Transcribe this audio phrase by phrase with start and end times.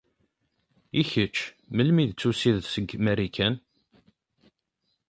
[1.01, 1.37] I kečč
[1.75, 3.55] melmi d-tusiḍ seg Marikan?